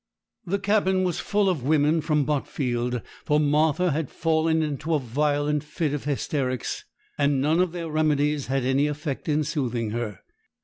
[0.47, 5.93] The cabin was full of women from Botfield, for Martha had fallen into violent fits
[5.93, 6.85] of hysterics,
[7.19, 10.21] and none of their remedies had any effect in soothing her.